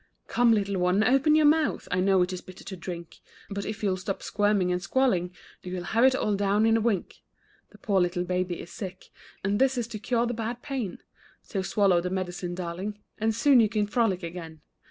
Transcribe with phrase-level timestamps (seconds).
[0.25, 1.87] Come, little one, open your mouth!
[1.91, 3.17] I know it is bitter to drink;
[3.51, 5.31] But if you'll stop squirming and squalling,
[5.61, 7.21] You'll have it all down in a wink.
[7.69, 9.11] The poor little baby is sick,
[9.43, 11.03] And this is to cure the bad pain;
[11.43, 14.61] So swallow the medicine, darling, And soon you can frolic again.